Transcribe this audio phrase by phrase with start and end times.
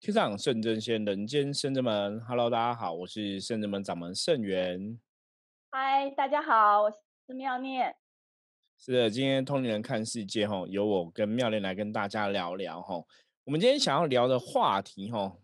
[0.00, 2.18] 天上圣真仙，人间圣真门。
[2.22, 4.98] Hello，大家好，我是圣真门掌门圣元。
[5.70, 7.94] 嗨，大家好，我是妙念。
[8.78, 12.94] 是的，今天通灵人看世界哈，由我跟妙念来跟大家聊聊哈。
[13.44, 15.36] 我们今天想要聊的话题哈，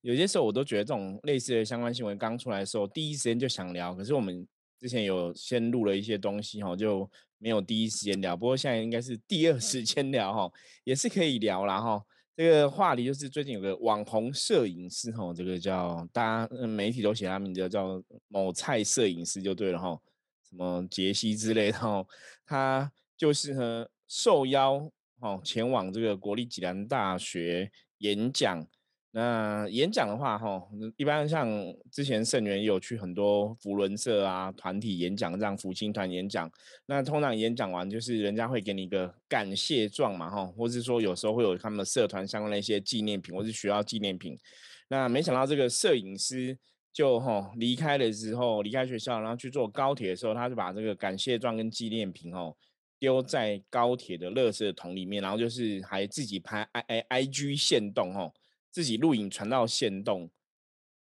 [0.00, 3.94] 有些时候我都觉得这种类似的相关新闻刚出来的时候，第一时间就想聊。
[3.94, 4.44] 可是我们
[4.80, 7.08] 之前有先录了一些东西哈，就
[7.38, 8.36] 没有第一时间聊。
[8.36, 10.52] 不过现在应该是第二时间聊哈，
[10.82, 12.04] 也是可以聊了哈。
[12.36, 20.00] 这个话题就是最近有个网红摄影师哈，这个叫大家媒体都写他名字叫某菜摄影师就对了哈，
[20.48, 22.04] 什么杰西之类的哈，
[22.46, 24.90] 他就是呢受邀
[25.20, 28.66] 哦前往这个国立暨南大学演讲。
[29.12, 30.62] 那演讲的话，哈，
[30.96, 31.48] 一般像
[31.90, 36.48] 之前盛元有去很多福伦社啊团体演讲，这样福清团演讲。
[36.86, 44.38] 那通常演讲完，就是人家会给你一个感谢状嘛，哈，或是说有时候会有他们社团相关的一些纪念品，或是学校纪念品。
[44.86, 46.56] 那没想到这个摄影师
[46.92, 52.54] 就哈离开了之后，离开学校，然后去坐高铁的时候，他就把这个感谢状跟纪念品哦
[53.00, 58.32] 丢在高铁的垃圾桶里面，然后就是还自己拍 i i i g 线动哦。
[58.70, 60.30] 自己录影传到线动，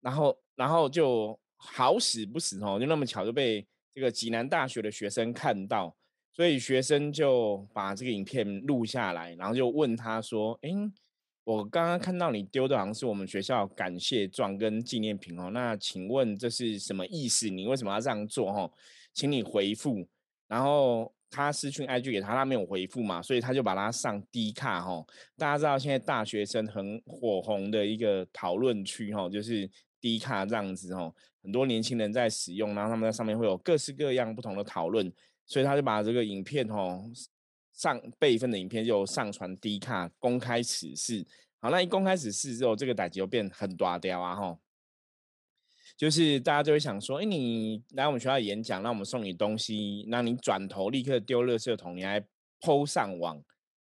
[0.01, 5.95] 然后然后就好死不死哦，就那么巧就被这个济南大学的学生看到，
[6.33, 10.71] 所以学生就把这个影片录下来，然后就问他说：“哎，
[11.45, 17.49] 我刚刚看到你丢的好像是我们学校感谢状跟纪念品哦，那请问这是什么意思？
[17.49, 18.51] 你为什么要这样做？
[18.51, 18.73] 哦，
[19.13, 20.07] 请你回复。”
[20.47, 21.13] 然后。
[21.31, 25.05] 他私讯 IG 给他，他没有回复嘛，所以他就把他上 D 卡哈。
[25.37, 35.11] 大家知道现在大学生很火红的一个讨论区哈，就是 D 卡这样子哈，很多年轻人在使用，然后他们在上面会有各式各样不同的讨论，
[35.47, 37.01] 所以他就把这个影片哈
[37.73, 41.25] 上备份的影片就上传 D 卡公开此事。
[41.61, 44.59] 好，那一公开此事之后，这个代就变很大掉啊哈。
[46.01, 52.19] 就是大家就会想说，哎，你来我们学校演讲，那我们送你东西，那你转头立刻丢垃圾桶，你还
[52.59, 53.39] 抛上网，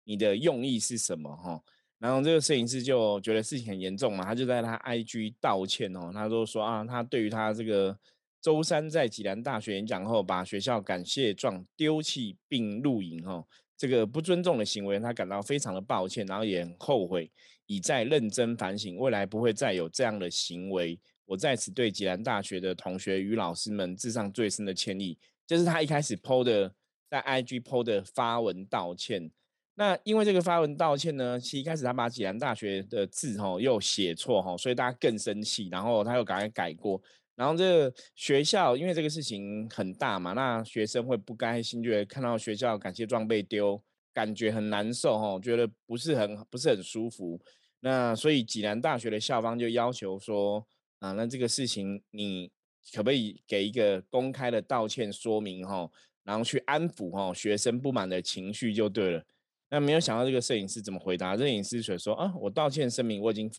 [0.04, 1.36] 你的用意是什么？
[1.36, 1.60] 哈，
[1.98, 7.94] 然后这个摄影师就觉得事情很严重嘛，他就在他 IG 道歉哦，他都说啊，他对于他这个
[8.40, 13.46] 周三在济南大学演讲后，把学校感谢状丢弃并录影哦，
[13.76, 17.30] 这个不尊重的行为，他感到非常的抱歉，然后也很后悔，
[17.66, 20.98] 已在认真反省，未来不会再有这样的行为。
[21.26, 25.18] 我在此对济南大学的同学与老师们致上最深的歉意。
[25.46, 26.72] 就是他一开始 PO 的，
[27.08, 29.30] 在 IG PO 的发文道歉。
[29.74, 37.00] 那因为这个发文道歉呢，其实一开始他把济南大学的字吼又写错吼，所以大家更生气，然后他又赶快改过。
[37.36, 43.80] 然后这个学校因为这个事情很大嘛，那学生会不甘心，觉得看到学校感谢状被丢，
[44.12, 47.40] 感觉很难受吼，觉得不是很不是很舒服。
[47.80, 50.66] 那所以济南大学的校方就要求说。
[50.98, 52.50] 啊，那这个事情你
[52.94, 55.90] 可不可以给一个公开的道歉说明哈，
[56.24, 59.24] 然后去安抚哈学生不满的情绪就对了。
[59.68, 61.36] 那没有想到这个摄影师怎么回答？
[61.36, 63.50] 摄影师却说啊，我道歉声明我已经，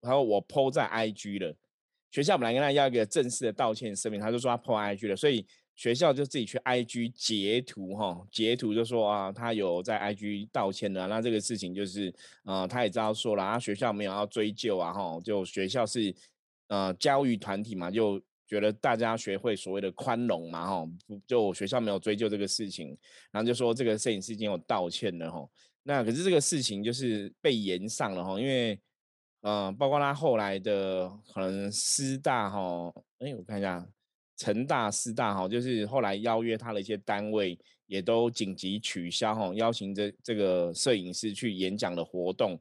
[0.00, 1.54] 然后我 PO 在 IG 了。
[2.10, 5.46] 学校本来跟他要一个正式的道歉声明，他就说他 PO IG 了，所以
[5.76, 11.06] 学校就自己去 IG 截图哈，截图就说啊，他有在 IG 道歉的。
[11.06, 12.12] 那这个事情就是，
[12.44, 16.14] 呃，他也知道说了，啊，学校没有要追究啊哈，就学校是。
[16.70, 20.88] 呃，教育团体嘛，就觉得大家学会所谓的宽容嘛，哈，
[21.26, 22.96] 就学校没有追究这个事情，
[23.32, 25.44] 然后就说这个摄影师已经有道歉了，哈。
[25.82, 28.78] 那可是这个事情就是被延上了，哈，因为，
[29.40, 33.84] 呃，包括他后来的可能师大，哈，哎，我看一下，
[34.36, 42.60] 成大、师大，哈，就是后来邀约他的一些单位也都紧急取消，哈，邀请这这个摄影师去演讲的活动。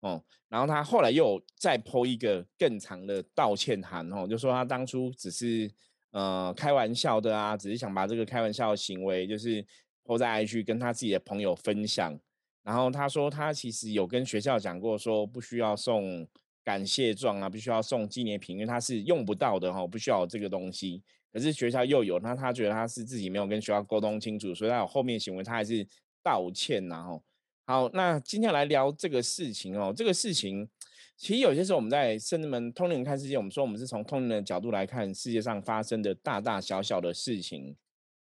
[0.00, 5.68] 哦，然后他后来又再剖一个更长的道歉函，哦，就说他当初只是
[6.12, 9.64] 呃开玩笑的啊，只是想把这个开玩笑的行为就是
[10.04, 12.16] 抛在 IG 跟他自己的朋友分享。
[12.62, 16.26] 然后他说他其实有跟学校讲过，说不需要送
[16.62, 21.02] 感谢状啊，不需要送纪念品，因为他是用不到的哈，不需要这个东西。
[21.32, 25.84] 可是学校又有，那他觉得他是自己没有跟学校沟通清楚，所以他有后面行为，他还是
[26.22, 27.20] 道歉然后。
[27.68, 29.92] 好，那今天来聊这个事情哦。
[29.94, 30.66] 这个事情
[31.18, 37.76] 其实有些时候我们在圣人们通灵看世界，我们说我们是从通灵的角度来看世界上发生的大大小小的事情。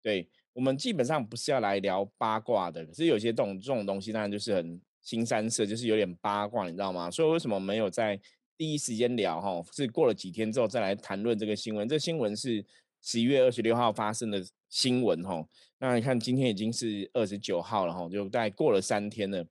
[0.01, 7.11] 对我们基本上不是要来聊八卦的，可是有些这种这种东西当然就是很新三色，就是有点八卦，你知道吗？
[7.11, 8.17] 所以为什么没有在
[8.57, 9.41] 第一时间聊？
[9.41, 11.89] 哈，是过了几天之后再来谈论这个新闻。
[11.89, 12.65] 这新闻是
[13.01, 14.41] 十一月二十六号发生的。
[14.73, 15.47] 新闻哈，
[15.79, 19.47] 那你看今天已经是二十九号了哈，就大概过了三天了。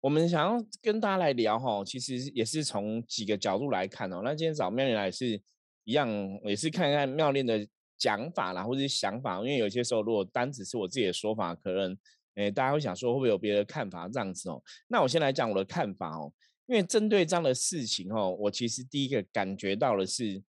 [0.00, 4.20] 我们想要跟大家来聊哈，其实也是从几个角度来看哦。
[4.24, 5.42] 那今天找妙恋来是
[5.82, 6.08] 一样，
[6.44, 7.66] 也是看看妙恋的
[7.98, 9.38] 讲法啦，或者是想法。
[9.38, 11.98] 因为有些时候如果单只是我自己的说法，可能
[12.36, 14.62] 诶大家会想说会不会有别的看法这样子哦。
[14.86, 16.32] 那我先来讲我的看法哦。
[16.66, 20.40] 因为针对这样的事情哦，我其实第一个感觉到的是，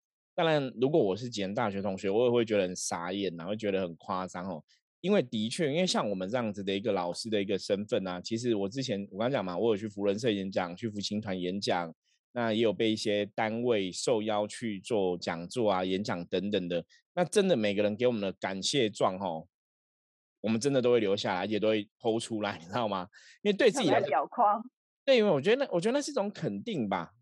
[0.40, 4.64] 当然如果我是几年大学同学，我也会觉得很傻眼呐，会觉得很夸张哦。
[5.02, 11.94] 因为的确，因为像我们这样子的一个老师的一个身份啊，其实我之前我刚讲嘛，我有去福伦社演讲，去福青团演讲，
[12.32, 16.82] 那也有被一些单位受邀去做讲座啊、演讲等等的。
[17.12, 19.46] 那真的每个人给我们的感谢状哦，
[20.40, 23.06] 我们真的都会留下来，也都会剖出来，你知道吗？
[23.42, 24.64] 因为对自己来表框，
[25.04, 27.12] 对，因为我觉得那我觉得那是一种肯定吧。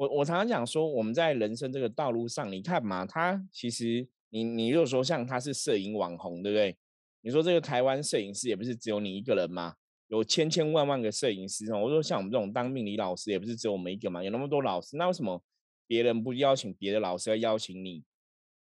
[0.00, 6.74] 我我常常讲说，我们在人生这个道路上，你看嘛，他其实你你如果说像他是摄影网红，对不对？
[7.20, 9.74] 你说这个台湾摄影师也不是只有你一个人吗？
[10.08, 11.78] 有千千万万个摄影师哦。
[11.82, 15.44] 我说像我们这种当命理老师也不是只有我们一个嘛，有那么多老师，那为什么
[15.86, 18.02] 别人不邀请别的老师要邀请你？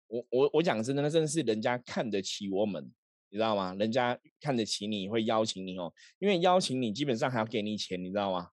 [0.06, 2.91] 我我我讲真的，那真的是人家看得起我们，
[3.31, 3.75] 你知道吗？
[3.80, 8.50] 人家看得起你会邀请你哦，因为邀请你基本上还要给你钱，你知道吗？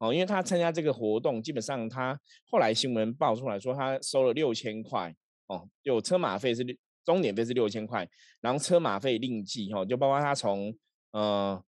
[0.00, 2.20] 哦，因为他参加这个活动，基本上他
[2.50, 5.14] 后来新闻爆出来说他收了六千块
[5.46, 6.76] 哦，有车马费是。
[7.02, 8.06] 终点费是六千块，
[8.42, 10.72] 然后车马费另计哈，就包括他从
[11.12, 11.60] 呃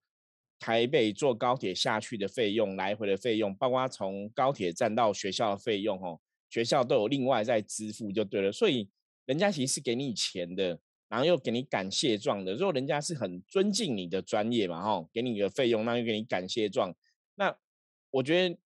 [0.61, 6.20] 台北坐高铁下去的费用，来回的费用，包括他从高铁站到学校的费用哦，
[6.50, 8.52] 学校都有另外再支付就对了。
[8.52, 8.88] 所以
[9.25, 10.78] 人家其实是给你钱的，
[11.08, 12.52] 然后又给你感谢状的。
[12.52, 16.94] 如果人家是很尊敬你的专业嘛哈，给你个费用，那又给你感谢状。
[18.12, 18.56] 我觉得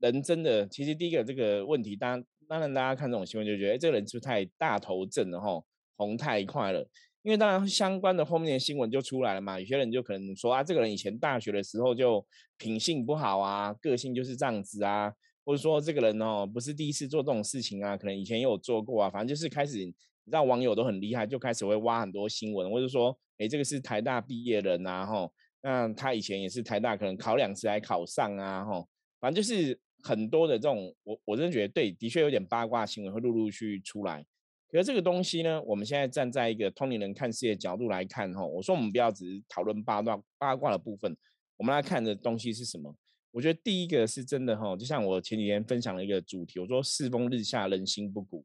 [0.00, 5.62] 人真的，其实第一个这个问题，当然当然大家看这种新闻就觉得，哎，这个人是不是太大头症了哈？
[5.96, 6.80] 红太快了，
[7.22, 9.58] 因为当然相关的后面的新闻就出来了嘛。
[9.58, 12.24] 有些人就可能说啊，这个人以前大学的时候就
[12.56, 15.12] 品性不好啊，个性就是这样子啊，
[15.44, 19.10] 或者说这个人哦不是第一次做这种事情啊，可能以前也有做过啊。
[19.10, 25.32] 反正就是开始，你知道网友都很厉害，就开始会挖很多新闻，或者说，哎，这个是台大毕业人啊，吼，
[25.62, 28.88] 那他以前也是台大，可能考两次还考上啊，吼，
[29.20, 34.24] 反正就是很多的这种，我我真的觉得对，的确有点八卦新闻会陆陆续续出来。
[34.70, 41.16] 可是这个东西呢，我们现在站在一个通灵人看世界角度来看，哈，我说我们不要只是讨论八卦八卦的部分，
[41.56, 42.94] 我们来看的东西是什么？
[43.30, 48.44] 我觉得第一个是真的，哈，就像我前几天分享了一个主题，我说世风日下，人心不古，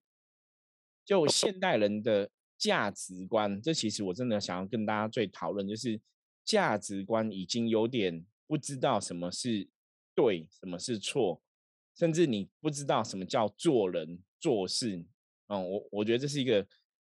[1.06, 6.00] 就现代人的价值观，这其实我真的想要跟大家最讨论，就是
[6.46, 9.68] 价值观已经有点不知道什么是
[10.16, 11.42] 对，什么是错，
[11.96, 15.06] 甚至你不知道什么叫做人做事。
[15.48, 16.66] 嗯，我我觉得这是一个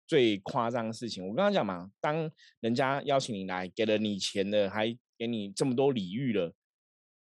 [0.07, 1.27] 最夸张的事情。
[1.27, 6.53] 我刚刚讲嘛，当人家邀请你来，给了你钱的，还给你这么多礼遇了，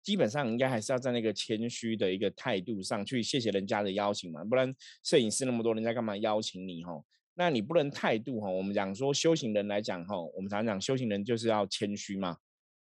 [0.03, 6.93] 基本上应该还是要在那个谦虚的一个态度上去谢谢人家的邀请嘛，不然摄影师那么多，人家干嘛邀请你哈？
[7.35, 8.51] 那你不能态度哈？
[8.51, 12.37] 我们讲说修行人来讲哈，我们常讲修行人就是要谦虚嘛，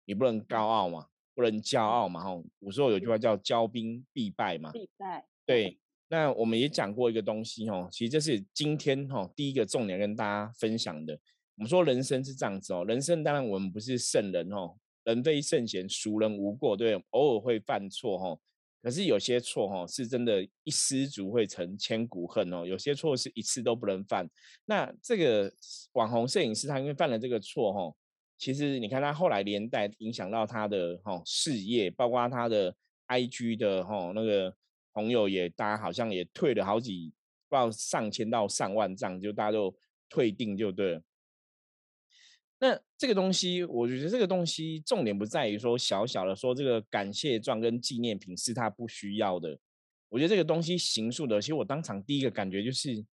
[0.05, 2.43] 你不能高傲嘛，不能骄傲嘛哈。
[2.58, 5.79] 古时候有句话叫骄兵必败嘛，必败，对。
[6.12, 11.14] 那我们也讲过一个东西哦，其实这是今天哈第一个重点跟大家分享的。
[11.55, 14.75] 我们说人生是这样子哦，人生当然我们不是圣人哦，
[15.05, 16.76] 人非圣贤，孰人无过？
[16.76, 18.37] 对，偶尔会犯错哈，
[18.82, 22.65] 可是有些错哈是真的，一失足会成千古恨哦。
[22.67, 24.29] 有些错是一次都不能犯。
[24.65, 25.53] 那这个
[25.93, 27.94] 网红摄影师他因为犯了这个错哈，
[28.39, 32.75] 其实你看他后来连带影响到他的哈事业，包括他的
[33.08, 34.55] IG 的哈那个。
[34.93, 37.15] 朋友也，大家好像也退了好几，
[37.49, 39.72] 不知道上千到上万账，就大家都
[40.08, 41.03] 退订就对了。
[42.60, 49.58] 那这个东西，我觉得这个东西重点不在于说小小的说这个感谢状跟纪念品是他不需要的。
[50.10, 53.05] 我觉得这个东西形塑的，其实我当场第一个感觉就是，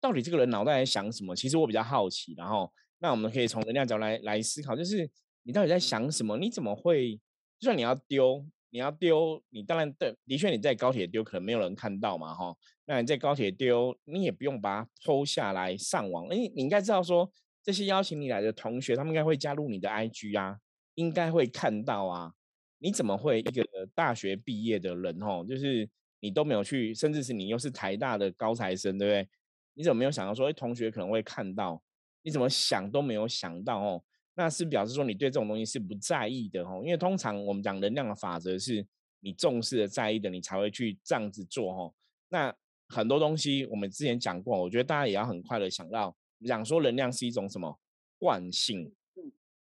[0.00, 1.34] 到底这个人脑袋在想什么？
[1.34, 2.32] 其实我比较好奇。
[2.36, 5.10] 然后，那我们可以从能量角来来思考，就是
[5.42, 6.36] 你到底在想什么？
[6.36, 7.16] 你怎么会，
[7.58, 8.46] 就算你要丢？
[8.70, 12.54] 你要丢，你当然的的确你在高铁丢，可能没有人看到嘛，哈。
[12.86, 16.26] 那你在高铁丢，你也不用把它偷下来上网。
[16.28, 17.30] 哎，你应该知道说，
[17.64, 20.58] 这些邀请你来的同学，他们应该会加入你的 IG 啊，
[20.94, 22.34] 应该会看到啊。
[22.78, 25.88] 你怎么会一个大学毕业的人，哦，就是
[26.20, 29.28] 你都没有去，甚至是你又是台大的高材生，对不对？
[29.72, 31.82] 你怎么没有想到说，哎，同学可能会看到？
[32.22, 34.04] 你怎么想都没有想到哦。
[34.34, 38.86] 那是表示说你对这种东西是不在意的哦，因为通常我们讲能量的法则是
[39.20, 41.94] 你重视的、在意的，你才会去这样子做哦。
[42.28, 42.54] 那
[42.88, 46.14] 很多东西我们之前讲过，我觉得大家也要很快的想到，
[46.46, 47.80] 讲说能量是一种什么
[48.18, 48.92] 惯性？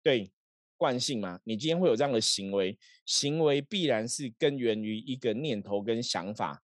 [0.02, 0.30] 对，
[0.76, 6.62] 惯性嘛，你今天会有这样的行为，行为必然是根源于一个念头跟想法，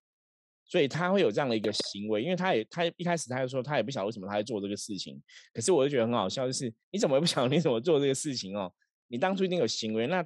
[0.65, 5.21] 所以他会有这样的一个行为，因为他也他一开始他就说他也不晓得为什么他在做这个事情，
[5.55, 8.71] 可是我就觉得很好笑，就是你怎么也不晓得你怎么做这个事情哦，
[9.09, 10.23] 你当初一定有行为，那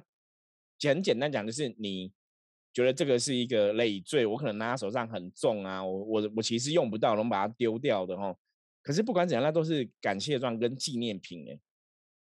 [0.81, 2.11] 很简单讲就是你
[2.73, 8.37] 觉得这个是一个累赘，我可能拿在手上很重啊，我我我其实用不到，能把它丢掉的哦。
[8.85, 11.59] 可是不管怎样，那都是感谢状跟纪念品哎，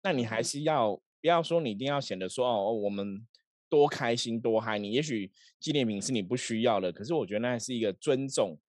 [0.04, 1.02] 那你还是要。
[1.22, 3.26] 不要说你一定要显得说哦，我们
[3.68, 8.60] 多开心多嗨，你也许纪念品是你不需要的，可是我觉得那是一个尊重。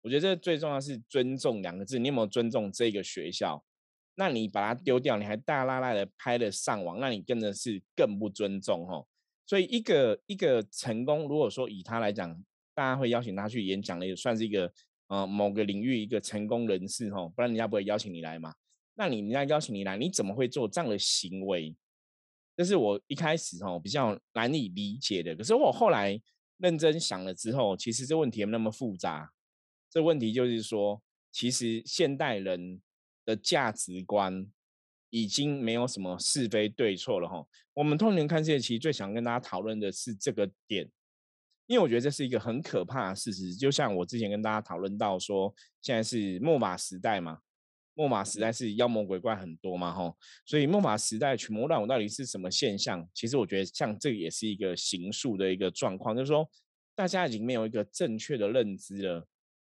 [0.00, 3.64] 我觉得这最重要是尊重两个字，你有没有尊重这个学校？
[4.16, 9.06] 那你把它丢掉，你还大拉拉的拍了上网，那你真的是更不尊重哦。
[9.46, 14.72] 所以一个一个成功，如果说以他来讲，大家会邀请他去演讲的，也算是一个
[15.08, 18.54] 呃某个领域一个成功人士哦，不然人家不会邀请你来嘛。
[18.94, 21.74] 那你人家邀请你来，你怎么会做这样的行为？
[22.54, 26.20] 这是我一开始哦比较难以理解的，可是我后来
[26.58, 29.32] 认真想了之后，其实这问题没那么复杂。
[29.90, 32.80] 这问题就是说，其实现代人
[33.24, 34.46] 的价值观
[35.08, 37.46] 已经没有什么是非对错了哈。
[37.72, 40.88] 我们通年看世界，其实最想跟大家讨论的是这个点，
[41.66, 43.54] 因为我觉得这是一个很可怕的事实。
[43.54, 47.38] 就像我之前跟大家讨论到说，现在是末马时代嘛。
[47.94, 50.16] 末法时代是妖魔鬼怪很多嘛，吼，
[50.46, 53.06] 所以末法时代群魔乱舞到底是什么现象？
[53.12, 56.48] 其实我觉得像这个也是一个形塑的一个状况，就是说
[56.94, 59.28] 大家已经没有一个正确的认知了。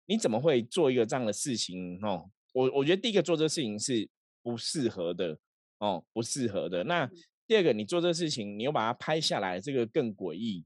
[0.06, 1.98] 你怎么会做一个这样的事情？
[2.04, 4.08] 哦，我我觉得第一个做这个事情是
[4.44, 5.36] 不适合的，
[5.78, 6.84] 哦，不适合的。
[6.84, 7.10] 那
[7.48, 10.64] 第二个，你做这个事情，你又把它拍下来，这个更诡异。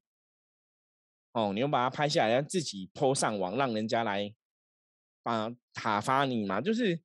[1.38, 4.35] 哦，你又把它拍下来，让自己拖上网，让人家来
[5.23, 7.00] 把塔发你嘛，就是。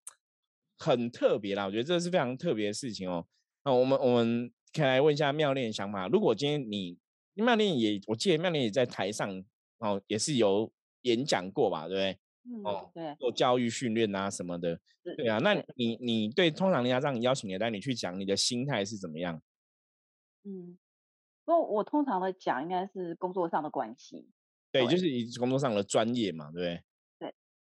[0.80, 3.26] 很特别啦，我觉得这是非常特别的事情哦。
[3.64, 6.10] 那我们我们可以来问一下妙恋的想法。
[6.10, 6.98] 如果今天你
[7.36, 9.42] 妙恋也，我记得妙恋也在台上
[9.78, 10.70] 哦，也是有
[11.04, 12.20] 演讲过吧，对不对？
[12.46, 14.78] 嗯，哦，对，做教育训练啊什么的，
[15.16, 15.38] 对啊。
[15.38, 19.42] 那你你对通常人家让你邀请你带你去讲，你的心态是怎么样？
[20.44, 20.78] 嗯，
[21.46, 24.30] 不过我通常的讲应该是工作上的关系，
[24.72, 26.84] 对，就是以工作上的专业嘛，对不对？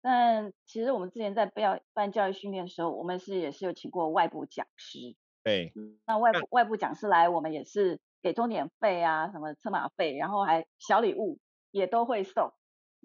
[0.06, 5.16] 但其实我们之前在办办教育训练的时候，我们是也是有请过外部讲师。
[5.44, 5.72] 对，
[6.06, 11.40] 那外部外部讲师来，我们也是给钟点费啊，什么车马费，然后还小礼物
[11.72, 12.52] 也都会送。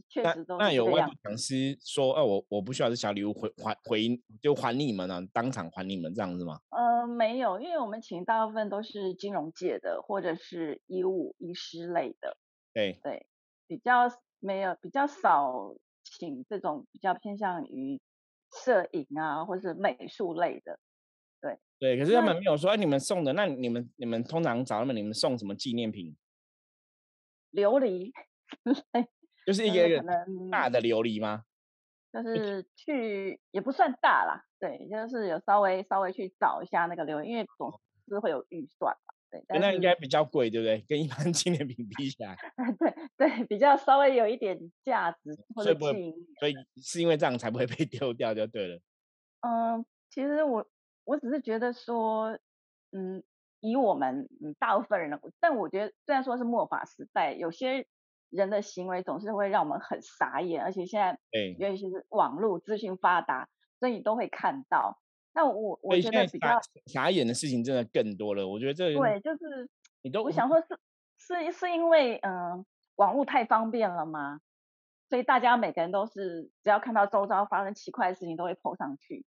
[0.09, 6.61] 确实都那有外部讲师说，哦，我我不需要这小礼物回还回就还你们啊，当场还你们这样子吗？
[6.71, 12.37] 呃，没有，因为我们请大部分都是金融界的或者是医务医师类的。
[12.73, 13.27] 对对，
[13.67, 15.75] 比较没有比较少。
[16.11, 18.01] 请这种比较偏向于
[18.65, 20.81] 摄影啊，或是美术类的，
[21.39, 21.99] 对对。
[21.99, 26.17] 可是他们没有说，哎，你们送的，那你们你们通常找他们，你们送什么纪念品？
[27.53, 28.11] 琉璃，
[29.49, 30.05] 就是一个
[30.51, 31.43] 大的琉璃吗？
[32.13, 37.73] 就是去也不算大啦，对，就是有稍微稍微去找一下那个琉璃，因为总
[38.09, 39.15] 是会有预算嘛。
[39.31, 40.85] 对，那应该比较贵，对不对？
[40.87, 42.37] 跟一般纪念品比起来，
[42.79, 48.79] 对对，比较稍微有一点价值或者所以所以是因为这样才不会被丢掉，就对了。
[49.41, 50.67] 嗯，其实我
[51.05, 52.39] 我只是觉得说，
[52.93, 53.23] 嗯，
[53.61, 57.87] 以我们嗯大部分人的，但我觉得虽然说是末法时代，有些
[58.31, 61.19] 人的行为总是会让我们很傻眼，而且现在
[61.59, 63.49] 尤其是网络资讯发达，
[63.81, 65.01] 所以都会看到。
[65.35, 68.47] 那我我觉得比较傻眼的事情真的更多了。
[68.47, 69.69] 我觉得这对，就是
[70.03, 72.65] 你都我想说，是是是因为嗯，
[72.97, 74.41] 网络太方便了吗？
[75.09, 79.25] 所以大家每个人都是只要看到周遭发生奇怪的事情，都会 po 上去。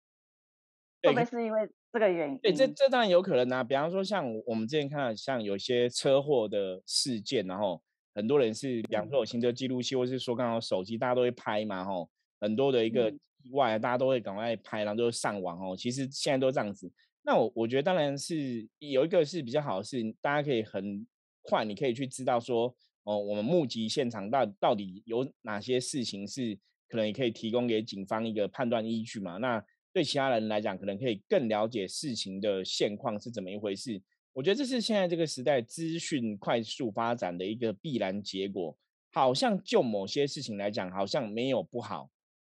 [1.02, 2.38] 会不会是因为这个原因？
[2.38, 3.62] 对，这这当然有可能啊。
[3.62, 7.81] 比方说，像我们之前看到像有些车祸的事件，然后
[8.18, 12.10] 很多人是，比方说有行车记录器，或是说刚好手机，大家都会拍嘛，吼，
[12.40, 13.18] 很多的一个意。
[13.52, 15.76] 外，大家都会赶快拍，然后就上网哦。
[15.76, 16.90] 其实现在都这样子。
[17.22, 21.06] 那我我觉得当然是有一个是比较好的是，大家可以很
[21.42, 26.58] 快，你可以去知道说，哦，我们目击现场到到底有哪些事情是
[26.88, 29.37] 可能也可以提供给警方一个判断依据嘛。
[29.38, 34.02] 那对其他人来讲，可能可以更了解事情的现况是怎么一回事。
[34.38, 38.78] 我觉得这是现在这个时代资讯快速发展的一个必然结果。
[39.11, 42.09] 好像就某些事情来讲，好像没有不好。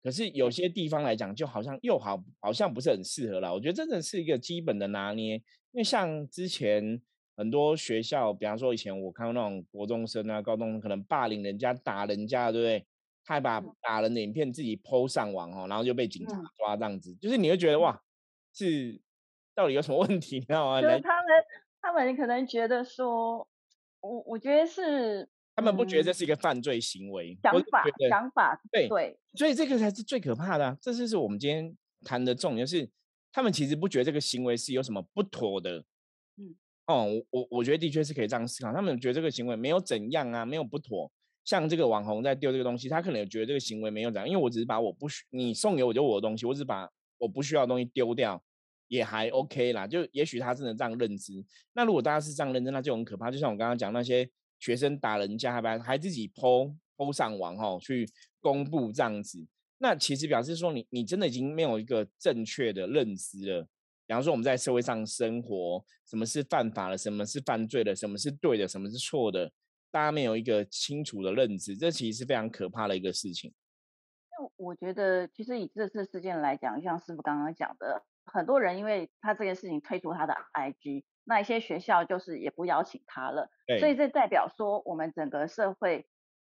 [0.03, 3.55] 可是有些地方来讲，就好像又好，好像不是很适合了。
[3.55, 5.43] 我觉得真的是一个基本的拿捏，因
[5.75, 7.01] 为像之前
[7.37, 12.85] 很多学校，比方说以前我看到那种国中生啊、高中生可能霸凌人家、打人家，对不对？
[13.25, 18.03] 他还把打人的影片自己 PO 上网哦，然后就被警察抓这样子，就是你会觉得哇，
[18.53, 19.01] 是
[19.55, 20.41] 到底有什么问题？
[20.41, 20.81] 你知道吗？
[20.81, 21.27] 就是他们
[21.89, 23.49] 他他们可能觉得说，
[24.01, 25.27] 我我觉得是
[25.57, 32.87] 他们不觉得这嗯是一个犯罪行为，想法想法对对所以这个才是最可怕的啊、这就是我们今天谈的重点，就是
[33.33, 35.79] 他们其实不觉得这个行为是有什么不妥的。
[36.37, 36.55] 嗯，
[36.89, 41.11] 哦，我我我觉得的确是可以这样思考，他们觉得这个行为没有怎样啊，没有不妥。
[41.47, 48.41] 像这个网红在丢这个东西，他可能有觉得这个行为没有怎样，因为我只是把我不需你送给我就我的东西，我只是把我不需要的东西丢掉，
[48.89, 49.87] 也还 OK 啦。
[49.87, 51.45] 就也许他真的这样认知。
[51.73, 53.31] 那如果大家是这样认知，那就很可怕。
[53.31, 54.29] 就像我刚刚讲那些
[54.59, 59.47] 学生打人家，还还自己 PO PO 上网哦，去公布这样子，
[59.79, 63.69] 那其实表示说你你真的已经没有一个正确的认知了。
[64.07, 69.53] 比方说我们在社会上生活，什么是犯法的，什么是犯罪的，什么是对的，什么是错的，
[69.91, 73.53] 大家没有一个清楚的认知，这其实是非常可怕的一个事情。
[74.31, 86.07] 那我觉得，其实以这次事件来讲，像师傅刚刚讲的，很多人因为他这件事情退出他的 IG，那一些学校就是也不邀请他了，所以这代表说我们整个社会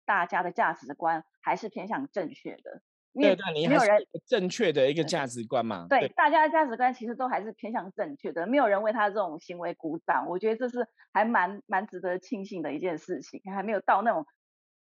[0.05, 2.81] 大家的价值观还是偏向正确的，
[3.13, 5.88] 对对，你没有人正确的一个价值观嘛。
[5.89, 14.25] 对大家的价值观其实都还是偏向正确的，没有人为他这种行为鼓掌，我觉得这是还蛮蛮值得庆幸的一件事情，还没有到那种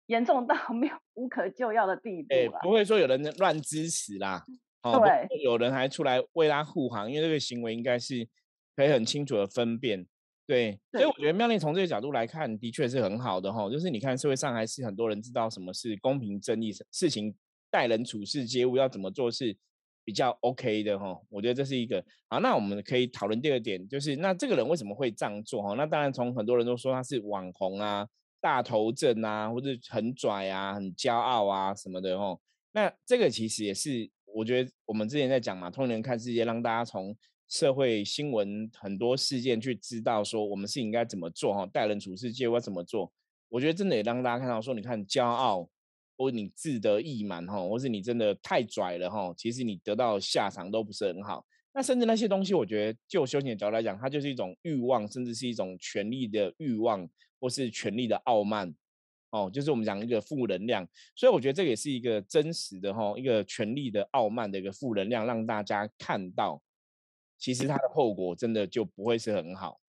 [0.07, 4.45] 严重到 没有无可救药的地步哎，不会说有人乱支持啦，
[4.83, 8.27] 哦，对有人还出来为他护航，因为这个行为应该是
[8.77, 10.07] 可以很清楚的分辨。
[10.47, 13.69] 对，所以我觉得妙丽从这个角度来看，的确是很好的哈。
[13.69, 17.35] 就是你看社会上还是很多人知道什么是公平正义，事情
[17.71, 19.55] 待人处事接物要怎么做是
[20.05, 21.21] 比较 OK 的哈。
[21.29, 22.41] 我觉得这是一个好。
[22.41, 25.75] 那我们可以讨论第二点，就是那这个人为什么会这样做哈？
[25.75, 28.09] 那当然从很多人都说他是网红啊、
[28.41, 32.41] 大头症啊，或者很拽啊、很骄傲啊什么的哦。
[32.73, 34.09] 那这个其实也是
[34.39, 37.17] 我觉得我们之前在讲嘛，通人看世界，让大家从
[37.49, 43.13] 社会新闻很多事件去知道说我们是应该怎么做哈，待人处事接物要怎么做。
[43.49, 45.69] 我觉得真的也让大家看到说，你看骄傲，
[46.17, 51.45] 或你自得意满哈，或是你真的太拽了哈，其实你得到下场都不是很好。
[51.75, 57.09] 那甚至那些东西，我觉得就修行的角度来讲，它就是一种欲望，甚至是一种权力的欲望，
[57.41, 58.73] 或是权力的傲慢。
[59.31, 66.63] 哦，就是我们讲一个负能量，所以我觉得这个也是一个真实的哈，一个权力的傲慢的一个负能量，让大家看到，
[67.37, 69.81] 其实它的后果真的就不会是很好。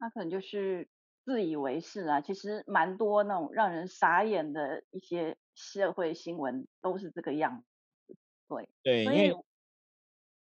[0.00, 0.88] 他可能就是
[1.24, 7.64] 自以为是啊，其实蛮多那种让人傻眼的一些社会新闻都是这个样
[8.06, 8.16] 子。
[8.48, 9.28] 对，对，因为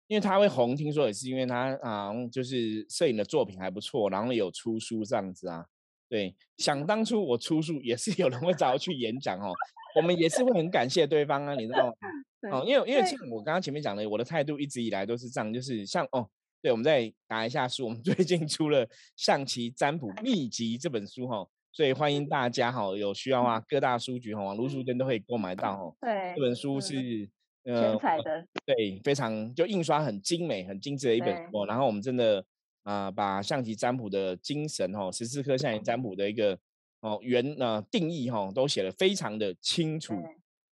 [0.06, 5.66] 因为他会红，听说也是因为他啊，就是摄影的作品还不错，然后有出书这样子啊。
[6.14, 9.52] 对，想当初我出书也是有人会找我去演讲哦，
[9.96, 12.52] 我们也是会很感谢对方啊，你知道吗？
[12.52, 16.30] 哦，因为因为像我刚刚前面讲的，我的态度一直以来都是这样，就是像哦，
[16.62, 27.28] 对，我们再打一下书，我们 最近出了《象棋占卜秘籍》这本书哈、所以欢迎大家哈、有需要啊，各大书局哈、网络书店都可以购买到哦、对这本书嗯是
[27.64, 31.50] 呃全彩的，对，非常就印刷很精美、很精致的一本对。
[31.50, 31.66] 书哦。
[31.66, 32.44] 然后我们真的
[32.84, 36.56] 啊、把象棋占卜的精神哈，十四颗象棋占卜的一个
[37.00, 40.14] 哦原呃定义哈、都写的非常的清楚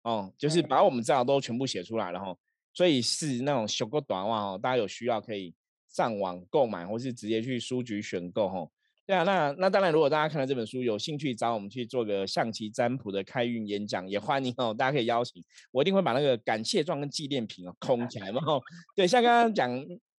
[0.03, 2.37] 哦，就是把我们知道都全部写出来了哈、
[2.75, 5.55] 所以是那种小个短袜哦，大家有需要可以
[5.88, 8.68] 上网购买，或是直接去书局选购哈、
[9.07, 18.40] 对啊，那那当然，如果大家看了这本书有兴趣找我们去做个象棋占卜的开运演讲，也欢迎哦，大家可以邀请，我一定会把那个感谢状跟纪念品哦空起来嘛。
[18.46, 18.61] 哦，
[18.94, 19.70] 对，像刚刚讲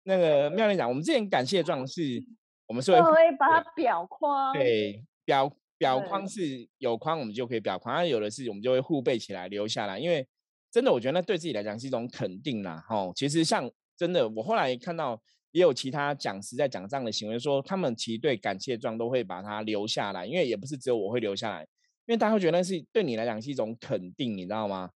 [0.03, 2.23] 那个妙玲讲，我们之前感谢状是
[2.67, 9.97] 我们是会我会把它裱框，对表表框是有框，我们就可以表框；，那有的是我们就会互背起来留下来。
[9.97, 10.27] 因为
[10.71, 12.83] 真的，我觉得那对自己来讲是一种肯定啦。
[12.87, 21.61] 吼，其实像真的，我后来看到也有其他讲师在讲这样的行为，说他们其实对感谢状都会把它留下来，因为也不是只有我会留下来，
[22.05, 24.89] 因为大家会觉得那是对你来讲是一种肯定，你知道吗？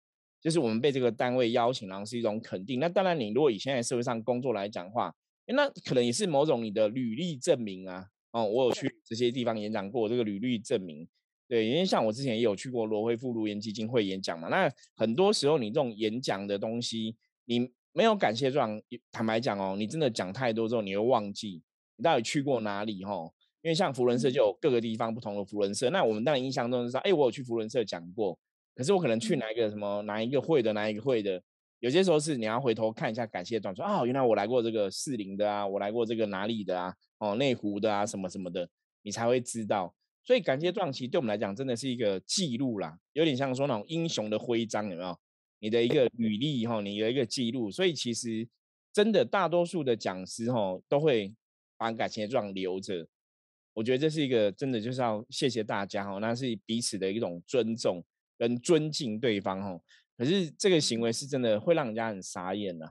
[0.46, 2.78] 就是我们被这个单位邀请，然后是一种肯定。
[2.78, 5.12] 那当然，你如果以现在社会上工作来讲的话，
[5.46, 8.06] 那可能也是某种你的履历证明啊。
[8.30, 11.04] 哦，我有去这些地方演讲过，这个履历证明。
[11.48, 14.46] 对，因为像我之前也有去过罗辉富路演基金会演讲嘛。
[14.46, 18.80] 那很多时候你这种演讲的东西，你没有感谢状，
[19.10, 21.60] 坦白讲哦，你真的讲太多之后，你会忘记
[21.96, 23.32] 你到底去过哪里哦。
[23.62, 28.38] 因为像福伦社就有各个地方不同的福伦社，那我们当然印象中是说，哎，我有去福伦社讲过，
[28.76, 31.42] 可是我可能去嗯哪一个什么哪一个会的哪一个会的，
[31.80, 38.68] 有些时候是你要回头看一下感谢状，说啊、原来我来过这个士林的啊，我来过这个哪里的啊，哦，内湖的啊，什么什么的，
[39.02, 39.94] 你才会知道。
[40.22, 45.18] 所以感谢状其实对我们来讲真的是一个记录啦，有点像说那种英雄的徽章，有没有？
[45.60, 47.70] 你的一个履历哈，你的一个记录。
[47.70, 48.46] 所以其实
[48.92, 51.34] 真的大多数的讲师哈都会
[51.78, 53.06] 把感谢状留着。
[53.72, 58.04] 我觉得这是一个真的就是要谢谢大家哈，那是彼此的一种尊重
[58.38, 59.80] 跟尊敬对方哦。
[60.16, 62.88] 可是这个行为是真的会让人家很傻眼呐。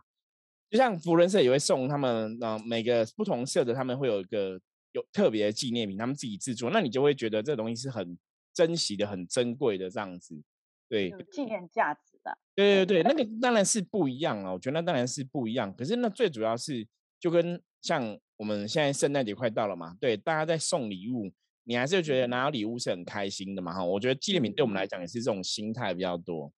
[0.69, 4.59] 就像福伦社也会送他们啊，每个不同社的他们会有一个
[4.91, 8.17] 有特别的纪念品，他们自己制作，那你就会觉得这东西是很
[8.53, 10.41] 珍惜的、很珍贵的这样子。
[10.87, 12.37] 对，有纪念价值的。
[12.53, 14.53] 对对对，那个当然是不一样了。
[14.53, 15.73] 我觉得那当然是不一样。
[15.75, 16.85] 可是那最主要是
[17.19, 21.31] 就跟像我们现在圣诞节快到了嘛，对，大家在送礼物，
[21.65, 23.83] 你还是觉得拿到礼物是很开心的嘛哈。
[23.83, 26.51] 我觉得纪念品对我们来讲也是这种心态比较多。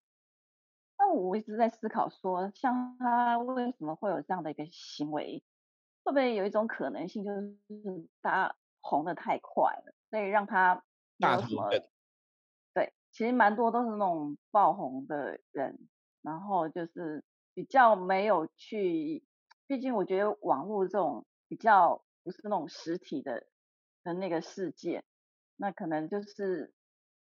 [1.00, 5.44] 那我一直在思考说，像他为什么会有这样的一个行为？
[6.04, 7.56] 会不会有一种可能性，就是
[8.22, 10.84] 他红的太快了，所以让他
[11.20, 11.70] 大什么？
[12.74, 15.78] 对，其实蛮多都是那种爆红的人，
[16.22, 19.24] 然后就是比较没有去，
[19.68, 23.46] 毕竟我觉得网络这种比较不是那种实体的
[24.08, 25.04] 的那个世界，
[25.58, 26.74] 那可能就是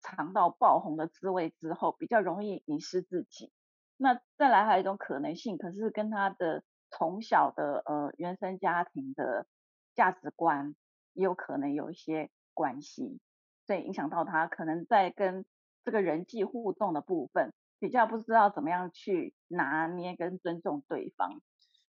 [0.04, 3.52] 尝到爆红的滋味之后，比较容易迷失自己。
[3.98, 9.48] 那再来还有一种可能性，可是跟他的从小的呃原生家庭的
[9.95, 10.76] 价值观
[11.13, 13.19] 也有可能有一些关系，
[13.65, 15.43] 所以影响到他可能在跟
[15.84, 21.41] 这个人际互动的部分比较不知道怎么样去拿捏跟尊重对方。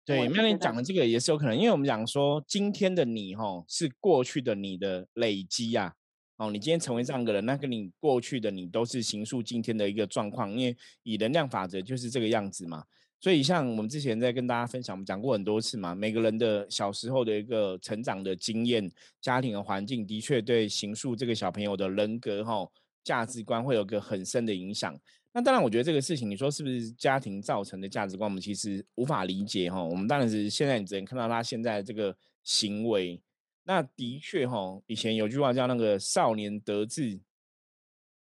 [0.06, 5.94] 对，那你讲的这个也是有可能，因为我们讲说今天的你哈是过去的你的累积呀。
[6.38, 12.84] 哦，你今天成为这样的人，那跟你过去的你都是形塑今天的一个状况，因为以能量法则就是这个样子嘛。
[13.20, 22.68] 所以像我们之前在跟大家分享，我们讲过很多次嘛，每个人的小时候的一个成长的经验、家庭的环境，的确对形塑这个小朋友的人格哈
[23.04, 25.00] 价值观会有个很深的影响。
[25.34, 29.82] 那当然，我觉得这个事情，你说是不是家庭造成的价值观，我们其实无法理解哈。
[29.82, 33.22] 我们当然是现在你只能看到他现在这个行为。
[33.64, 37.20] 那的确哈，以前有句话叫那个“少年得志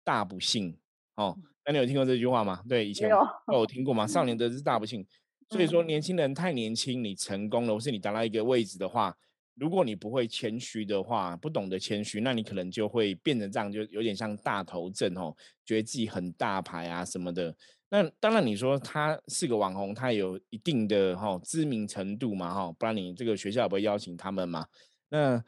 [0.04, 0.78] 大不幸”
[1.16, 1.36] 哦，
[1.66, 2.62] 那你有听过这句话吗？
[2.70, 3.10] 对，以前
[3.52, 5.04] 有听过吗？“少年得志大不幸”，
[5.50, 9.18] 所以说年轻人太年轻，你成功了，或是你达到一个位置的话，
[9.56, 15.36] 如果你不会谦虚的话，不懂得谦虚，那你可能就会变成这样，就有点像大头症哦，
[15.66, 17.56] 觉得自己很大牌啊什么的。
[17.90, 24.66] 那当然，你说他是个网红，他有一定的哈知名程度嘛哈，不然你这个学校不会邀请他们嘛？
[25.10, 25.44] 那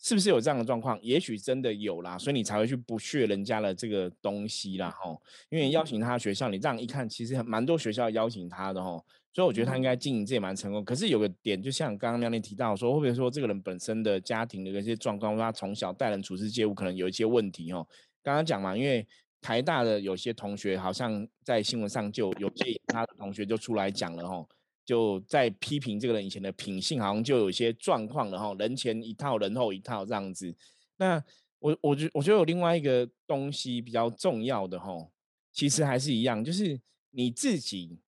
[0.00, 1.00] 是不是有这样的状况？
[1.00, 5.22] 也许真的有啦，所以你才会去不屑人家的这个东西啦，吼。
[5.48, 10.84] 因为邀请他学校，你这样一看，其实蛮多学校邀请他的吼，所以我觉得他应该经营这也蛮成功。
[10.84, 17.84] 可是有个点，就像刚刚妙丽提到说，会不会说这个人本身的家庭的一些状况，他从小待人处事接物可能有一些问题哦。
[18.22, 19.06] 刚刚讲嘛，因为
[19.40, 24.46] 台大的有些同学好像在新闻上就有些他的同学就出来讲了哦。
[24.84, 30.54] 就在批评这个人以前的品性，好像就有一些状况了哈，人前一套，人后一套这样子。
[30.98, 31.20] 那
[31.58, 35.08] 我我觉我觉得有另外一个东西比较重要的哈，
[35.52, 36.78] 其实还是一样，就是
[37.10, 37.98] 你自己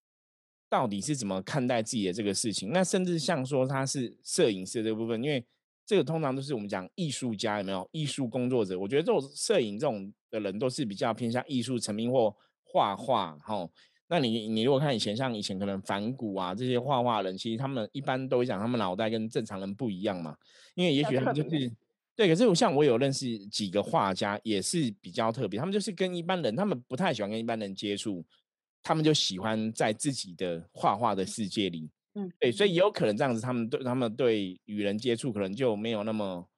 [0.68, 2.70] 到底是怎么看待自己的这个事情。
[2.72, 5.44] 那甚至像说他是摄影师这部分，因为
[5.84, 8.78] 这个通常都是我们讲艺术家有没有艺术工作者？
[8.78, 13.68] 我觉得这种摄影这种的人都是比较偏向艺术成名或画画哈。
[14.08, 20.36] 那你你如果看以前，像以前可能反骨啊这些画画人，其实他们一般都会讲他们脑袋跟正常人不一样嘛，
[20.74, 21.72] 因为也许他们就是
[22.14, 22.28] 对。
[22.28, 28.24] 可是我像我有认识几个画家，也是比较特别，他们就是跟一般人，他们不太喜欢跟一般人接触，
[28.86, 36.48] 他们就喜欢在自己的画画的世界里，嗯，对，所以也有可能这样子，他们对他们对与人接触可能就没有那么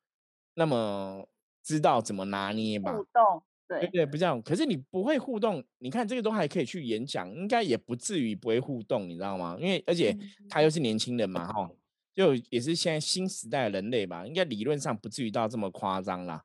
[0.52, 1.26] 那么
[1.64, 2.92] 知道怎么拿捏吧。
[2.92, 3.42] 互动。
[3.66, 4.42] 对对，不这样。
[4.42, 9.56] 可是你不会互动，你看这个都还可以去演讲，应该也不至于不会互动，你知道吗？
[9.58, 10.14] 因为而且
[10.50, 11.70] 他又是年轻人嘛，哈，
[12.14, 16.44] 就也是现在新时代的人类吧，应该理论上不至于到这么夸张啦。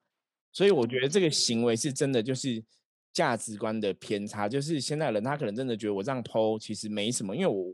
[0.53, 2.63] 所以我觉得这个行为是真的，就是
[3.13, 4.49] 价值观的偏差。
[4.49, 7.67] 就是现在人他可能真的觉得我这样剖其实没什么，因为我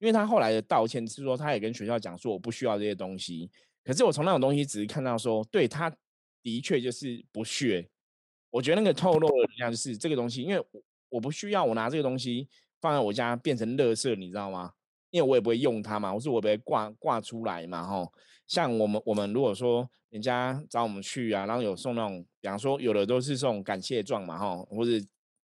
[0.00, 3.50] 因为他后来的道歉是说他也跟学校讲说我不需要这些东西。
[3.84, 5.94] 可是我从那种东西只是看到说，对他
[6.42, 7.88] 的确就是不屑。
[8.50, 12.48] 我觉得那个透露的能量就是这个东西，因为我我不需要我拿这个东西
[12.80, 14.72] 放在我家变成垃圾，你知道吗？
[15.10, 18.12] 因为我也不会用它嘛，或是我不会挂挂出来嘛，吼。
[18.46, 24.90] 像我们我们如果说人家找我们去啊，然后有送那种，比方说有的都是送感谢状嘛，吼，或者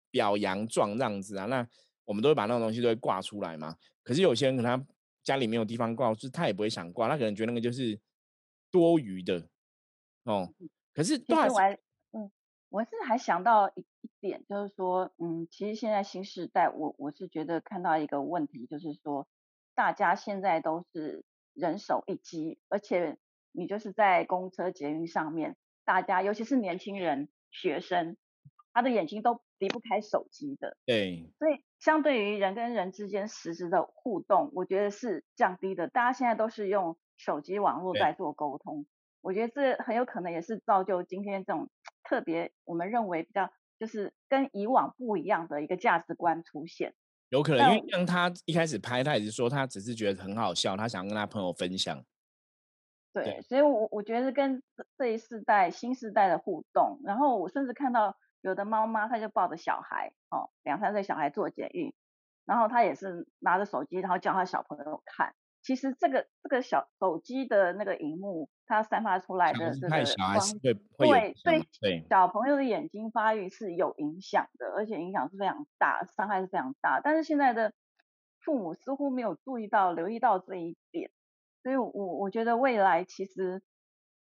[0.09, 1.67] 表扬状这样子啊，那
[2.05, 3.75] 我们都会把那种东西都会挂出来嘛。
[4.03, 4.85] 可是有些人可能他
[5.23, 7.99] 家里没有地方挂，就是他也不会想挂，他可能觉得那个就是
[8.71, 9.47] 多余的
[10.23, 10.53] 哦。
[10.93, 11.79] 可是都还是。
[12.69, 19.27] 我是还想到一一点，就是说，嗯，其实现在新时代，我我是觉得看到一个问题，就是说，
[19.75, 23.17] 大家现在都是人手一机，而且
[23.51, 28.17] 你就是在公车捷运上面，大家，尤其是年轻人、学生，
[28.73, 30.77] 他的眼睛都离不开手机的。
[30.85, 35.87] 对，所以相对于人跟人之间实时的互动，我觉得是降低的。
[35.87, 38.85] 大家现在都是用手机网络在做沟通，
[39.21, 41.69] 我觉得这很有可能也是造就今天这种
[42.03, 46.93] 特别我们认为比较就是跟以往不一样的一个价值观出现。
[47.33, 51.99] 有可能，因为像他一开始拍，他也是说他只是觉得很好笑，他想跟他朋友分享。
[53.11, 54.61] 对，所以，我我觉得跟
[54.99, 61.91] 这一世代、新时代的互动，然后我甚至看到有的猫妈，她就抱着小孩，哦，两三岁小孩做检孕，
[62.45, 65.33] 然后她也是拿着手机，然后叫他小朋友看。
[65.63, 70.59] 其实这个这个小手机的那个荧幕，它散发出来的这个光，
[70.97, 76.99] 对对对小朋友的眼睛发育是有影响的，而且影响是非常大，伤害是非常大。
[76.99, 77.71] 但是现在的
[78.41, 81.09] 父母似乎没有注意到、留意到这一点，
[81.63, 83.61] 所以我我觉得未来其实，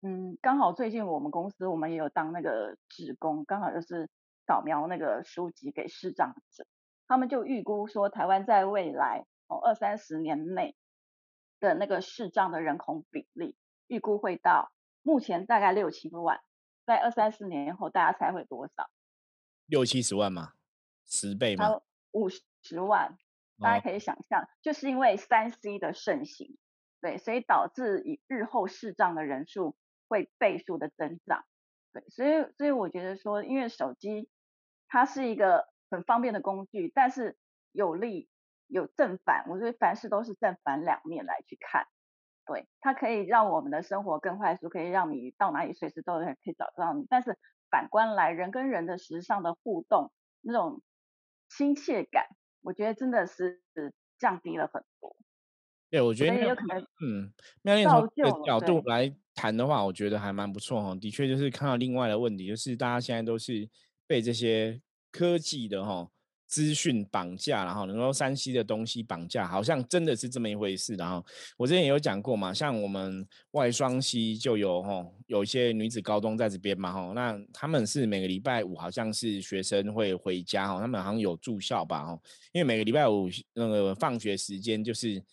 [0.02, 4.10] 嗯，刚好最近我们公司我们也有当那个职工，刚好就是
[4.46, 6.66] 扫描那个书籍给视障者，
[7.08, 10.76] 他们就预估说台湾在未来哦二三十年内。
[11.60, 13.56] 的那个视障的人口比例
[13.88, 16.40] 预估会到目前大概六七万，
[16.86, 18.90] 在二三四年后大家猜会多少？
[19.66, 20.54] 六七十万吗？
[21.06, 21.82] 十倍吗？
[22.12, 23.18] 五十万，
[23.60, 26.58] 大家可以想象，就是因为三 C 的盛行，
[27.02, 29.76] 对，所以导致以日后视障的人数
[30.08, 31.46] 会倍数的增长，
[31.94, 34.30] 对，所以所以我觉得说，因为手机
[34.88, 37.38] 它是一个很方便的工具，但是
[37.72, 38.30] 有利。
[38.70, 41.88] 有正反，我觉得凡事都是正反两面来去看，
[42.46, 47.06] 对，它可以让我们的生活更快速，可以让你到哪里随时都可以找到你。
[47.10, 47.38] 但是
[47.72, 50.82] 反观来，人跟人的时尚的互动，那种
[51.50, 52.28] 亲切感，
[52.62, 53.62] 我觉得真的是
[54.20, 55.16] 降低了很多。
[55.90, 60.94] 对，我觉得有可能，嗯，妙丽从这个角度来谈的话，我觉得还蛮不错哈。
[60.94, 63.68] 的确，就是看到另外的问题，就是大家现在都是
[64.06, 64.80] 被这些
[65.12, 66.12] 科技的哈。
[66.50, 70.96] 资讯绑架，然后能够山西的东西绑架，好像真的是这么一回事。
[70.96, 71.24] 然后
[71.56, 82.20] 我之前也有讲过嘛，像我们外双溪就有吼，有一些女子高中在这边嘛吼，那他们是每个礼拜五好像是学生会回家哈，他们好像有住校吧吼，
[82.52, 85.24] 因为每个礼拜五那个放学时间就是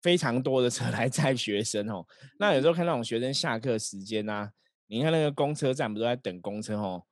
[0.00, 2.08] 非常多的车 来载学生吼，
[2.38, 4.50] 那有时候看那种学生下课时间呐，
[4.86, 7.04] 你看那个公车站不都在等公车吼？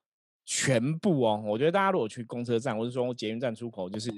[0.45, 4.11] 全部哦，我觉得大家如果去公车站，或者说捷运站出口，就是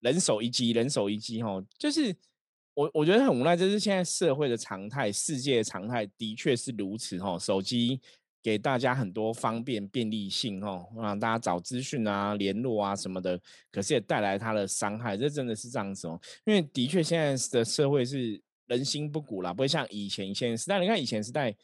[0.00, 2.14] 人手一机，人手一机哈，就是
[2.74, 7.38] 我我觉得很无奈，这是现在社会的常态，世界的常态的确是如此哈。
[7.38, 7.98] 手机
[8.42, 16.20] 给大家很多方便便利性哦，让大家找资讯啊、联络啊什么的，可是也带来它的伤害，这真的是这样子哦。
[16.44, 21.56] 因为的确现在的社会是人心不古啦，不会像以前以前时代，你看以前时代。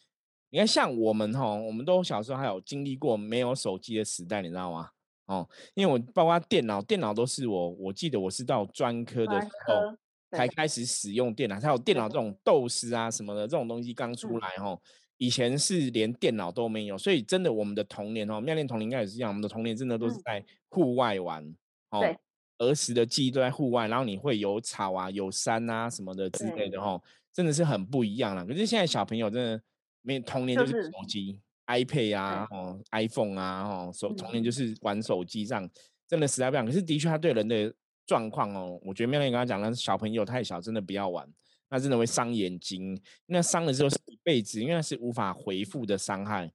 [0.54, 4.88] 你看，像我们哈，我们都小时候还有经历过没有手机的时代，你知道吗？
[5.26, 9.96] 哦，因为我包括电脑，电脑都是我，我记得我是到专科的时候
[10.30, 14.78] 才开始使用电脑，才有电脑这种斗士啊什么的这种东西刚出来哈。
[15.16, 21.44] 以前是连电脑都没有，所以真的我们的童年哦，妙恋童年应该也是一样，我们的童年真的都是在户外玩
[21.90, 22.00] 哦，
[22.58, 28.46] 儿时的记忆都在户外，然后你会有草啊、有山啊什么的之类的哈，真的是很不一样了。
[28.46, 29.60] 可是现在小朋友真的。
[30.06, 35.66] 没童年就是手机，iPad 啊，哦，iPhone 啊，哦，手童年就是玩手机这样，
[36.06, 36.66] 真的实在不一样。
[36.66, 37.74] 可是的确，他对人的
[38.06, 41.26] 状况哦，我觉得妙莲刚刚讲的，小朋友太小，真的不要玩，
[41.70, 43.00] 那真的会伤眼睛。
[43.26, 46.52] 那伤了之后是一辈子，因为那是无法回复的伤害。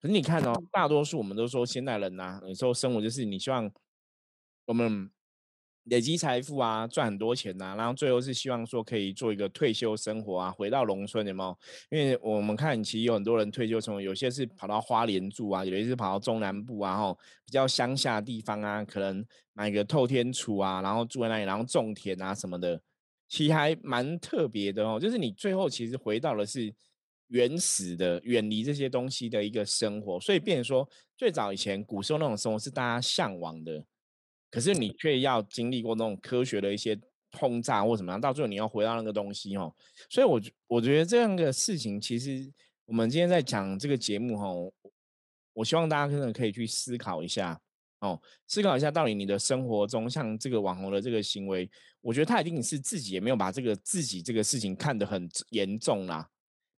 [0.00, 3.70] 可是你看哦，大多数我们都说现代人呐，有时候生活就是你希望
[4.66, 5.08] 我们。
[5.90, 11.58] 累积财富啊，赚很多钱呐，然后最后是希望说可以做一个退休生活啊，回到农村有没有？
[11.90, 19.24] 因为我们看其实有很多人退休生活，有些是跑到花莲住啊，有些是跑到中南部啊，吼比较乡下地方啊，可能
[19.54, 22.80] 买个透天厝啊，然后住在那里，然后种田啊什么的，
[23.28, 24.98] 其实还蛮特别的哦。
[25.00, 26.72] 就是你最后其实回到的是
[27.28, 33.82] 原始的、远离这些东西的一个生活，所以变说最早以前古时候那种生活是大家向往的。
[34.50, 36.98] 可是你却要经历过那种科学的一些
[37.32, 39.74] 轰炸或怎么样，到最后你要回到那个东西哦。
[40.08, 42.50] 所以，我我觉得这样的事情，其实
[42.86, 44.46] 我们今天在讲这个节目哈，
[45.52, 47.60] 我希望大家真的可以去思考一下
[48.00, 51.68] 哦，思考一下到底你的生活中像这个网红的这个行为，
[52.00, 56.26] 我觉得他一定是自己也没有把这个自己这个事情看得很严重啦。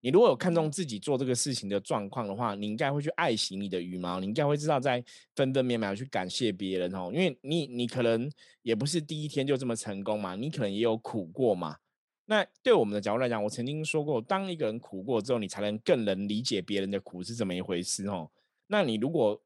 [0.00, 8.30] 你如果有看中自己做这个事情的状况的话，你应该会去爱惜你的羽毛，你应该会知道在分分秒秒去感谢别人哦，因为你你可能
[8.62, 11.76] 也不是第一天就这么成功嘛，你可能也有苦过嘛。
[12.24, 18.30] 那对我们的角度来讲，我曾经说过，当一个人苦过之后，你才能更能理解别人的苦是怎么一回事哦。
[18.68, 19.38] 那你如果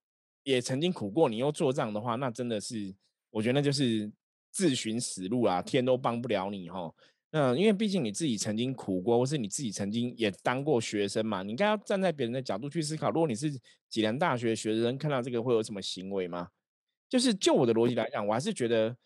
[0.42, 2.94] 也曾经苦过，你又做这样的话，那真的是
[3.30, 4.12] 我觉得那就是
[4.50, 6.94] 自寻死路啊，天都帮不了你哈。
[7.36, 13.10] 那因为毕竟你自己曾经苦过，或是你自己曾经也当过学生嘛，你应该要站在别人的角度去思考。
[13.10, 13.50] 如果你是
[13.88, 16.50] 济南大学学生，看到这个会有什么行为吗？
[17.08, 18.96] 就是就我的逻辑来讲，我还是觉得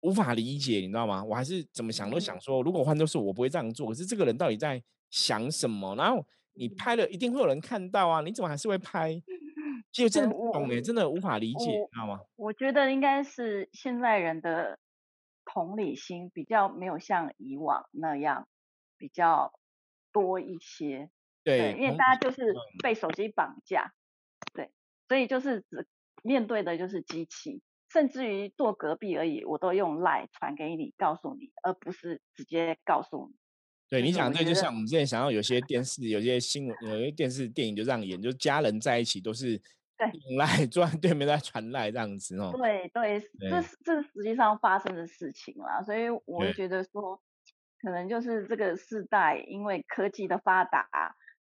[0.00, 1.22] 无法理解，你知道吗？
[1.22, 3.88] 我还是怎么想都想说，如果换作是我，不会这样做。
[3.88, 5.94] 可是这个人到底在想什么？
[5.94, 8.22] 然后你拍了，一定会有人看到啊！
[8.22, 9.22] 你怎么还是会拍？
[9.92, 12.18] 其实真的不懂哎，真的无法理解，你知道吗？
[12.36, 14.78] 我觉得应该是现在人的
[15.44, 18.48] 同理心比较没有像以往那样
[18.96, 19.52] 比较
[20.12, 21.10] 多一些。
[21.44, 23.92] 对，因为大家就是被手机绑架，
[24.54, 24.70] 对，
[25.08, 25.86] 所以就是只
[26.22, 33.36] 面对的就是机器，甚至于坐隔壁而已，我都用赖传给你，告诉你，而不是直接告诉你。
[33.88, 39.60] 对你讲这就像我们之前想要有些电视、有些新闻、有些电视电影就这样演，就家人在一起都是。
[40.36, 42.52] 赖坐在对面在传赖这样子哦。
[42.56, 47.20] 对对，这这实际上发生的事情啦，所以我会觉得说，
[47.80, 50.88] 可能就是这个世代因为科技的发达，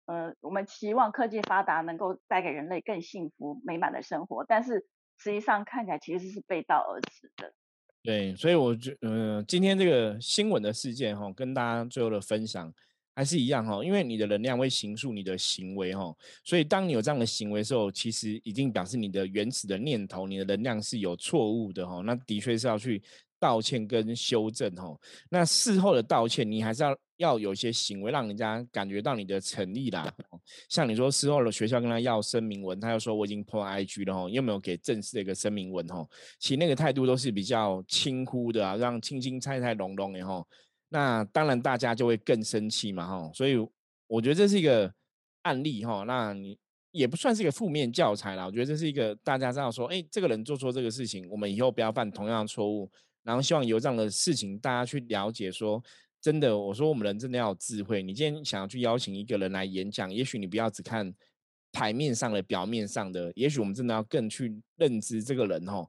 [0.07, 4.87] 呃，我们期望科技发达能够带给人类更幸福美满的生活，但是
[5.19, 7.53] 实际上看起来其实是背道而驰的。
[8.03, 12.73] 对，所以我觉嗯，今天这个新闻的事件哈，跟大家最后的分享。
[13.19, 22.01] 还是一样哈，因为你的能量会形塑你的行为哈，所以当你有这样的行为的时候，其实已经表示你的原始的念头、你的能量是有错误的哈。
[22.05, 23.03] 那的确是要去
[23.41, 24.97] 道歉跟修正哈。
[25.29, 30.09] 那事后的道歉，你还是要要有一些行为，让人家感觉到你的诚意啦。
[30.69, 36.07] 像你说事后的学校跟他要声明文，他又说我已经破 IG 了哈，有没有给正式的一个声明文哈？
[36.39, 40.47] 其实那个态度都是比较轻忽的啊，让轻轻菜菜浓浓的哈。
[40.91, 43.57] 那当然，大家就会更生气嘛，哈，所以
[44.07, 44.93] 我觉得这是一个
[45.43, 46.59] 案例，哈，那你
[46.91, 48.47] 也不算是一个负面教材啦。
[48.47, 52.91] 我觉得这是一个大家知道说，哎，这个人做错这个事情，我们以后不要犯同样的错误。
[53.23, 55.83] 然后希望有这样的事情，大家去了解说，
[56.23, 58.03] 真的，我说我们人真的要有智慧。
[58.03, 61.13] 你今天想要去邀请一个人来演讲，也许你不要只看
[61.71, 65.87] 台面上的、表面上的，也许我们真的要更去认知这个人，哈。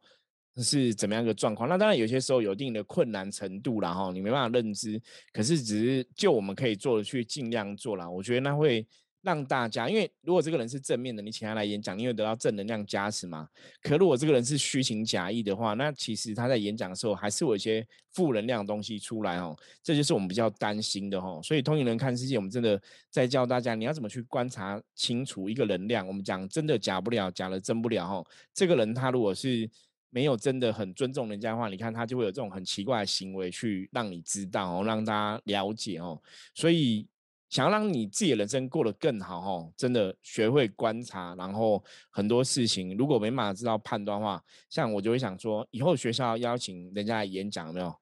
[0.62, 1.67] 是怎么样一个状况？
[1.69, 5.02] 那当然有些时候有一定的困难程度然后你没办法认知。
[5.32, 8.10] 可是只是就我们可以做的去尽量做了。
[8.10, 8.86] 我觉得那会
[9.22, 13.48] 让大家，因为如果这个人是正面的，你请他来演讲，你会得到正能量加持嘛。
[13.82, 19.54] 可如果这个人是虚情假意的话，那其实他在演讲的时候还是有一些负能量的东西出来哦。
[19.84, 21.41] 这就是我们比较担心的哦。
[21.43, 26.08] 所以通灵人看世界，我们真的在教大家，你要怎么去观察清楚一个能量。
[26.08, 28.26] 我们讲真的假不了，假的真不了哦。
[28.54, 29.69] 这个人他如果是。
[30.10, 36.22] 没有真的很尊重人家的话，你看他就会有这种很奇怪的行为，去让你知道哦，让大家了解哦。
[36.54, 37.08] 所以
[37.50, 47.95] 想要让你自己的人生过得更好哦，真的学会观察，然后很多事情如果没办法知道判断的话，像我就会想说，以后学校邀请人家来演讲，有没有？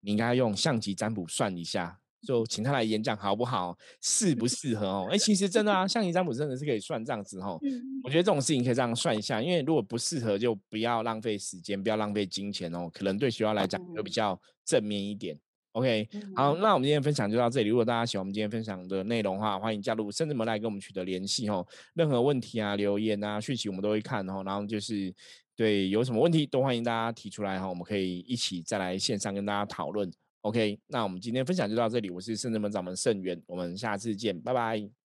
[0.00, 1.99] 你应该用象棋占卜算一下。
[2.22, 3.76] 就请他来演讲好不好？
[4.02, 5.08] 适不适合哦？
[5.10, 7.58] 哎，其实真的啊，像你占卜真的是可以算这样子哦。
[8.04, 12.90] 我觉得这种事情可以这样算一下，因为如果不适合，就不要浪费时间，不要浪费金钱哦。
[12.92, 15.38] 可能对学校来讲就比较正面一点。
[15.72, 17.68] OK，好，那我们今天分享就到这里。
[17.68, 21.64] 如果大家喜欢我们今天分享的内容的话，欢迎加入甚至门来跟我们取得联系哦。
[21.94, 24.42] 任何问题啊、留言啊、讯息我们都会看哦。
[24.44, 25.14] 然后就是
[25.54, 30.10] 对有什么问题都欢迎大家提出来哈，我们可以一起再来线上跟大家讨论。
[30.42, 32.08] OK，那我们今天分享就到这里。
[32.08, 34.99] 我是圣人门掌门盛元，我们下次见，拜拜。